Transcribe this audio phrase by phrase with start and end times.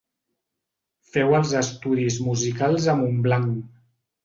[1.15, 3.57] Féu els estudis musicals a Montblanc.